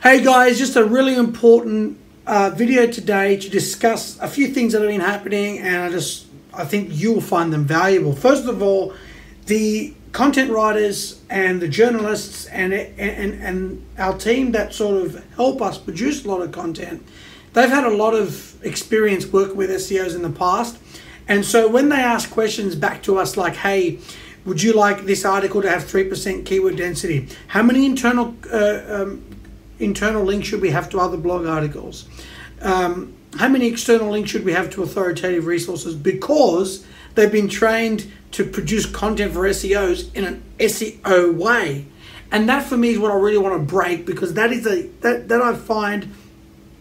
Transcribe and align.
Hey 0.00 0.22
guys, 0.22 0.58
just 0.58 0.76
a 0.76 0.84
really 0.84 1.16
important 1.16 1.98
uh, 2.24 2.50
video 2.54 2.86
today 2.86 3.36
to 3.36 3.50
discuss 3.50 4.16
a 4.20 4.28
few 4.28 4.46
things 4.46 4.72
that 4.72 4.80
have 4.80 4.88
been 4.88 5.00
happening, 5.00 5.58
and 5.58 5.82
I 5.82 5.90
just 5.90 6.26
I 6.54 6.64
think 6.64 6.90
you'll 6.92 7.20
find 7.20 7.52
them 7.52 7.64
valuable. 7.64 8.14
First 8.14 8.46
of 8.46 8.62
all, 8.62 8.94
the 9.46 9.92
content 10.12 10.52
writers 10.52 11.20
and 11.28 11.60
the 11.60 11.66
journalists 11.66 12.46
and 12.46 12.72
and 12.72 13.42
and 13.42 13.84
our 13.98 14.16
team 14.16 14.52
that 14.52 14.72
sort 14.72 15.04
of 15.04 15.24
help 15.34 15.60
us 15.60 15.78
produce 15.78 16.24
a 16.24 16.28
lot 16.28 16.42
of 16.42 16.52
content, 16.52 17.04
they've 17.54 17.68
had 17.68 17.84
a 17.84 17.90
lot 17.90 18.14
of 18.14 18.64
experience 18.64 19.26
working 19.26 19.56
with 19.56 19.68
SEOs 19.68 20.14
in 20.14 20.22
the 20.22 20.30
past, 20.30 20.78
and 21.26 21.44
so 21.44 21.68
when 21.68 21.88
they 21.88 21.96
ask 21.96 22.30
questions 22.30 22.76
back 22.76 23.02
to 23.02 23.18
us 23.18 23.36
like, 23.36 23.56
"Hey," 23.56 23.98
Would 24.44 24.62
you 24.62 24.72
like 24.72 25.04
this 25.04 25.26
article 25.26 25.60
to 25.60 25.68
have 25.68 25.84
3% 25.84 26.46
keyword 26.46 26.76
density? 26.76 27.28
How 27.48 27.62
many 27.62 27.84
internal 27.84 28.34
uh, 28.50 28.80
um, 28.88 29.27
internal 29.78 30.24
links 30.24 30.48
should 30.48 30.60
we 30.60 30.70
have 30.70 30.90
to 30.90 31.00
other 31.00 31.16
blog 31.16 31.46
articles? 31.46 32.08
Um, 32.60 33.14
how 33.36 33.48
many 33.48 33.66
external 33.66 34.10
links 34.10 34.30
should 34.30 34.44
we 34.44 34.52
have 34.52 34.70
to 34.70 34.82
authoritative 34.82 35.46
resources? 35.46 35.94
Because 35.94 36.86
they've 37.14 37.30
been 37.30 37.48
trained 37.48 38.10
to 38.32 38.44
produce 38.44 38.86
content 38.86 39.32
for 39.32 39.40
SEOs 39.48 40.14
in 40.14 40.24
an 40.24 40.42
SEO 40.58 41.34
way. 41.34 41.86
And 42.30 42.48
that 42.48 42.64
for 42.64 42.76
me 42.76 42.90
is 42.90 42.98
what 42.98 43.10
I 43.10 43.14
really 43.14 43.38
want 43.38 43.54
to 43.54 43.74
break 43.74 44.04
because 44.04 44.34
that 44.34 44.52
is 44.52 44.66
a 44.66 44.82
that, 45.00 45.28
that 45.28 45.40
I 45.40 45.54
find 45.54 46.12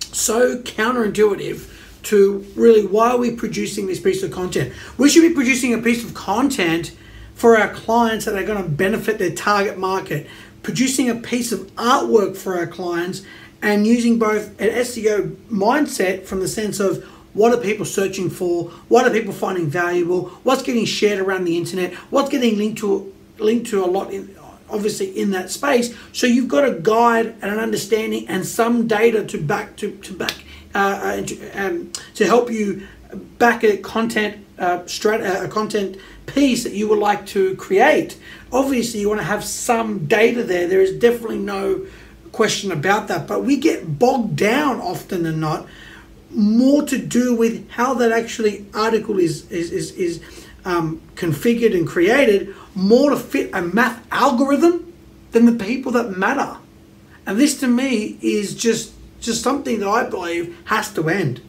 so 0.00 0.58
counterintuitive 0.62 1.70
to 2.04 2.46
really 2.54 2.86
why 2.86 3.10
are 3.10 3.18
we 3.18 3.30
producing 3.30 3.86
this 3.86 4.00
piece 4.00 4.22
of 4.22 4.30
content? 4.30 4.72
We 4.96 5.10
should 5.10 5.22
be 5.22 5.34
producing 5.34 5.74
a 5.74 5.78
piece 5.78 6.04
of 6.04 6.14
content 6.14 6.96
for 7.34 7.58
our 7.58 7.68
clients 7.74 8.24
that 8.24 8.36
are 8.36 8.44
going 8.44 8.62
to 8.62 8.68
benefit 8.68 9.18
their 9.18 9.34
target 9.34 9.76
market, 9.76 10.26
producing 10.64 11.08
a 11.08 11.14
piece 11.14 11.52
of 11.52 11.60
artwork 11.76 12.36
for 12.36 12.58
our 12.58 12.66
clients, 12.66 13.22
and 13.62 13.86
using 13.86 14.18
both 14.18 14.60
an 14.60 14.68
SEO 14.70 15.34
mindset 15.50 16.24
from 16.24 16.40
the 16.40 16.48
sense 16.48 16.80
of 16.80 17.04
what 17.32 17.52
are 17.52 17.60
people 17.60 17.84
searching 17.84 18.28
for, 18.28 18.64
what 18.88 19.06
are 19.06 19.10
people 19.10 19.32
finding 19.32 19.66
valuable, 19.66 20.26
what's 20.42 20.62
getting 20.62 20.84
shared 20.84 21.18
around 21.18 21.44
the 21.44 21.56
internet, 21.56 21.94
what's 22.10 22.28
getting 22.28 22.58
linked 22.58 22.78
to 22.78 23.12
linked 23.38 23.66
to 23.68 23.84
a 23.84 23.86
lot 23.86 24.12
in 24.12 24.36
obviously 24.70 25.06
in 25.18 25.30
that 25.30 25.50
space. 25.50 25.94
So 26.12 26.26
you've 26.26 26.48
got 26.48 26.64
a 26.64 26.72
guide 26.72 27.26
and 27.42 27.52
an 27.52 27.58
understanding 27.58 28.28
and 28.28 28.46
some 28.46 28.86
data 28.86 29.24
to 29.24 29.40
back 29.40 29.76
to 29.76 29.92
to 29.92 30.12
back 30.12 30.34
uh, 30.74 30.78
uh 30.78 31.22
to, 31.22 31.50
um, 31.52 31.92
to 32.14 32.26
help 32.26 32.50
you 32.50 32.86
back 33.38 33.64
a 33.64 33.76
content 33.78 34.44
uh, 34.58 34.80
strat- 34.80 35.44
a 35.44 35.48
content 35.48 35.96
piece 36.26 36.64
that 36.64 36.72
you 36.72 36.88
would 36.88 36.98
like 36.98 37.26
to 37.26 37.54
create, 37.56 38.18
obviously 38.52 39.00
you 39.00 39.08
want 39.08 39.20
to 39.20 39.26
have 39.26 39.44
some 39.44 40.06
data 40.06 40.42
there. 40.42 40.66
There 40.66 40.80
is 40.80 40.92
definitely 40.92 41.38
no 41.38 41.86
question 42.32 42.72
about 42.72 43.08
that. 43.08 43.26
But 43.26 43.44
we 43.44 43.56
get 43.56 43.98
bogged 43.98 44.36
down 44.36 44.80
often 44.80 45.22
than 45.22 45.40
not, 45.40 45.66
more 46.30 46.82
to 46.82 46.98
do 46.98 47.34
with 47.34 47.70
how 47.70 47.94
that 47.94 48.10
actually 48.10 48.66
article 48.74 49.18
is 49.18 49.50
is 49.50 49.70
is, 49.70 49.92
is 49.92 50.20
um, 50.64 51.00
configured 51.14 51.74
and 51.74 51.86
created, 51.86 52.54
more 52.74 53.10
to 53.10 53.16
fit 53.16 53.50
a 53.52 53.62
math 53.62 54.04
algorithm 54.10 54.92
than 55.32 55.46
the 55.46 55.64
people 55.64 55.92
that 55.92 56.16
matter. 56.16 56.56
And 57.26 57.38
this 57.38 57.58
to 57.60 57.68
me 57.68 58.18
is 58.20 58.54
just 58.54 58.92
just 59.20 59.42
something 59.42 59.80
that 59.80 59.88
I 59.88 60.08
believe 60.08 60.56
has 60.64 60.92
to 60.94 61.08
end. 61.08 61.40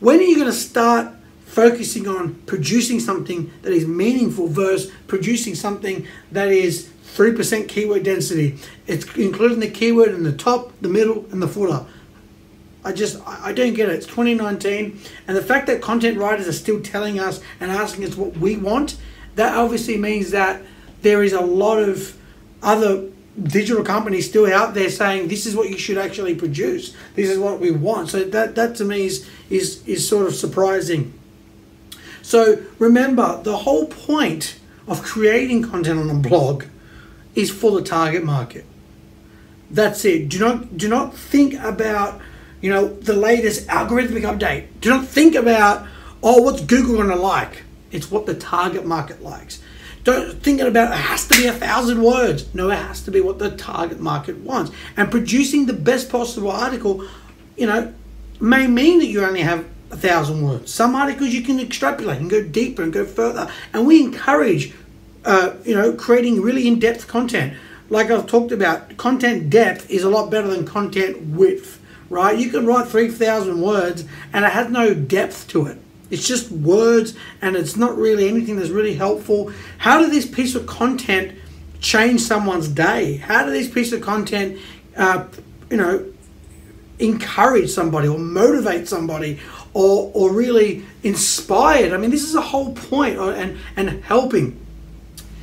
When 0.00 0.18
are 0.18 0.22
you 0.22 0.36
going 0.36 0.46
to 0.46 0.52
start 0.52 1.12
focusing 1.54 2.08
on 2.08 2.34
producing 2.46 2.98
something 2.98 3.48
that 3.62 3.72
is 3.72 3.86
meaningful 3.86 4.48
versus 4.48 4.90
producing 5.06 5.54
something 5.54 6.04
that 6.32 6.48
is 6.48 6.90
3% 7.14 7.68
keyword 7.68 8.02
density. 8.02 8.58
It's 8.88 9.04
including 9.14 9.60
the 9.60 9.70
keyword 9.70 10.08
in 10.08 10.24
the 10.24 10.32
top, 10.32 10.72
the 10.80 10.88
middle, 10.88 11.26
and 11.30 11.40
the 11.40 11.46
footer. 11.46 11.86
I 12.84 12.92
just, 12.92 13.24
I 13.24 13.52
don't 13.52 13.72
get 13.74 13.88
it. 13.88 13.94
It's 13.94 14.06
2019, 14.06 14.98
and 15.28 15.36
the 15.36 15.42
fact 15.42 15.68
that 15.68 15.80
content 15.80 16.18
writers 16.18 16.48
are 16.48 16.52
still 16.52 16.82
telling 16.82 17.20
us 17.20 17.40
and 17.60 17.70
asking 17.70 18.04
us 18.04 18.16
what 18.16 18.36
we 18.36 18.56
want, 18.56 18.96
that 19.36 19.56
obviously 19.56 19.96
means 19.96 20.32
that 20.32 20.60
there 21.02 21.22
is 21.22 21.32
a 21.32 21.40
lot 21.40 21.78
of 21.78 22.18
other 22.64 23.10
digital 23.40 23.84
companies 23.84 24.28
still 24.28 24.52
out 24.52 24.74
there 24.74 24.90
saying 24.90 25.28
this 25.28 25.46
is 25.46 25.54
what 25.54 25.70
you 25.70 25.78
should 25.78 25.98
actually 25.98 26.34
produce. 26.34 26.96
This 27.14 27.30
is 27.30 27.38
what 27.38 27.60
we 27.60 27.70
want. 27.70 28.08
So 28.08 28.24
that, 28.24 28.56
that 28.56 28.74
to 28.76 28.84
me 28.84 29.06
is, 29.06 29.30
is, 29.50 29.86
is 29.86 30.06
sort 30.06 30.26
of 30.26 30.34
surprising. 30.34 31.12
So 32.24 32.62
remember, 32.78 33.38
the 33.42 33.58
whole 33.58 33.86
point 33.86 34.58
of 34.88 35.02
creating 35.02 35.62
content 35.62 36.00
on 36.00 36.08
a 36.08 36.18
blog 36.18 36.64
is 37.34 37.50
for 37.50 37.70
the 37.72 37.82
target 37.82 38.24
market. 38.24 38.64
That's 39.70 40.06
it. 40.06 40.30
Do 40.30 40.38
not 40.38 40.78
do 40.78 40.88
not 40.88 41.14
think 41.14 41.52
about 41.54 42.22
you 42.62 42.70
know 42.70 42.88
the 42.88 43.12
latest 43.12 43.68
algorithmic 43.68 44.22
update. 44.22 44.68
Do 44.80 44.88
not 44.88 45.06
think 45.06 45.34
about 45.34 45.86
oh 46.22 46.40
what's 46.40 46.62
Google 46.62 46.96
gonna 46.96 47.14
like. 47.14 47.64
It's 47.92 48.10
what 48.10 48.24
the 48.24 48.34
target 48.34 48.86
market 48.86 49.22
likes. 49.22 49.60
Don't 50.02 50.42
think 50.42 50.62
about 50.62 50.92
it 50.92 50.96
has 50.96 51.28
to 51.28 51.36
be 51.36 51.46
a 51.46 51.52
thousand 51.52 52.02
words. 52.02 52.54
No, 52.54 52.70
it 52.70 52.76
has 52.76 53.02
to 53.02 53.10
be 53.10 53.20
what 53.20 53.38
the 53.38 53.50
target 53.50 54.00
market 54.00 54.38
wants. 54.38 54.70
And 54.96 55.10
producing 55.10 55.66
the 55.66 55.74
best 55.74 56.08
possible 56.08 56.50
article, 56.50 57.06
you 57.56 57.66
know, 57.66 57.92
may 58.40 58.66
mean 58.66 59.00
that 59.00 59.06
you 59.06 59.22
only 59.22 59.42
have 59.42 59.66
a 59.94 59.96
thousand 59.96 60.42
words. 60.42 60.72
Some 60.72 60.94
articles 60.94 61.30
you 61.30 61.42
can 61.42 61.58
extrapolate 61.58 62.20
and 62.20 62.28
go 62.28 62.42
deeper 62.42 62.82
and 62.82 62.92
go 62.92 63.06
further. 63.06 63.50
And 63.72 63.86
we 63.86 64.02
encourage, 64.02 64.74
uh, 65.24 65.54
you 65.64 65.74
know, 65.74 65.92
creating 65.92 66.42
really 66.42 66.68
in-depth 66.68 67.08
content. 67.08 67.56
Like 67.88 68.10
I've 68.10 68.26
talked 68.26 68.52
about, 68.52 68.96
content 68.96 69.50
depth 69.50 69.88
is 69.88 70.02
a 70.02 70.10
lot 70.10 70.30
better 70.30 70.48
than 70.48 70.66
content 70.66 71.20
width, 71.28 71.80
right? 72.10 72.36
You 72.36 72.50
can 72.50 72.66
write 72.66 72.88
3,000 72.88 73.60
words 73.60 74.04
and 74.32 74.44
it 74.44 74.52
has 74.52 74.68
no 74.70 74.94
depth 74.94 75.48
to 75.48 75.66
it. 75.66 75.78
It's 76.10 76.26
just 76.26 76.50
words 76.50 77.14
and 77.40 77.56
it's 77.56 77.76
not 77.76 77.96
really 77.96 78.28
anything 78.28 78.56
that's 78.56 78.70
really 78.70 78.94
helpful. 78.94 79.52
How 79.78 80.00
did 80.00 80.10
this 80.10 80.26
piece 80.26 80.54
of 80.54 80.66
content 80.66 81.38
change 81.80 82.20
someone's 82.20 82.68
day? 82.68 83.18
How 83.18 83.44
did 83.44 83.54
this 83.54 83.68
piece 83.68 83.92
of 83.92 84.00
content, 84.00 84.60
uh, 84.96 85.26
you 85.70 85.76
know, 85.76 86.06
encourage 86.98 87.70
somebody 87.70 88.08
or 88.08 88.18
motivate 88.18 88.88
somebody 88.88 89.40
or, 89.72 90.10
or 90.14 90.32
really 90.32 90.84
inspired. 91.02 91.92
I 91.92 91.96
mean, 91.96 92.10
this 92.10 92.22
is 92.22 92.34
a 92.34 92.40
whole 92.40 92.76
uh, 92.92 93.30
and, 93.32 93.58
and 93.76 94.04
helping. 94.04 94.60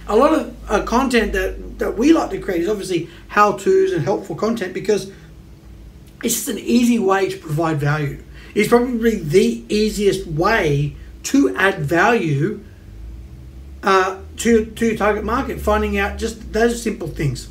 A 0.08 0.16
lot 0.16 0.34
of 0.34 0.72
uh, 0.72 0.84
content 0.84 1.34
that, 1.34 1.80
that 1.80 1.98
we 1.98 2.14
like 2.14 2.32
to 2.32 2.40
create 2.40 2.62
is 2.62 2.70
obviously 2.70 3.10
how 3.28 3.54
to's 3.54 3.92
and 3.92 4.04
helpful 4.04 4.36
content 4.36 4.74
because 4.74 5.12
it's 6.24 6.36
just 6.36 6.50
an 6.50 6.60
easy 6.60 7.00
way 7.00 7.30
to 7.30 7.38
provide 7.38 7.80
value. 7.80 8.24
It's 8.56 8.68
probably 8.68 9.16
the 9.16 9.64
easiest 9.70 10.28
way 10.28 10.96
to 11.24 11.56
add 11.56 11.80
value 11.80 12.64
uh, 13.84 14.20
to, 14.38 14.66
to 14.66 14.98
target 14.98 15.24
market, 15.24 15.60
finding 15.60 15.98
out 15.98 16.18
just 16.18 16.54
those 16.54 16.82
simple 16.82 17.08
things. 17.08 17.50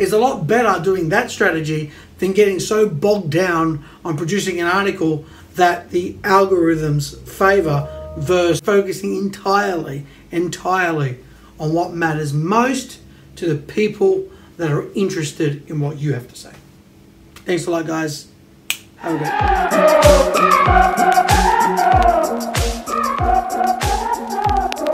It's 0.00 0.12
a 0.12 0.18
lot 0.18 0.46
better 0.46 0.82
doing 0.82 1.10
that 1.10 1.30
strategy 1.30 1.92
than 2.20 2.32
getting 2.32 2.58
so 2.58 2.88
bogged 2.88 3.30
down 3.30 3.84
on 4.02 4.16
producing 4.16 4.58
an 4.58 4.66
article 4.66 5.26
that 5.56 5.90
the 5.90 6.14
algorithms 6.22 7.18
favor 7.28 7.86
versus 8.16 8.60
focusing 8.60 9.14
entirely, 9.16 10.06
entirely 10.30 11.18
on 11.58 11.74
what 11.74 11.92
matters 11.92 12.32
most 12.32 13.00
to 13.36 13.46
the 13.46 13.56
people 13.60 14.26
that 14.56 14.70
are 14.70 14.90
interested 14.94 15.68
in 15.68 15.80
what 15.80 15.98
you 15.98 16.14
have 16.14 16.26
to 16.28 16.34
say. 16.34 16.52
Thanks 17.44 17.66
a 17.66 17.70
lot, 17.70 17.86
guys. 17.86 18.28
Have 18.96 19.16
a 19.16 19.18
great. 21.90 21.99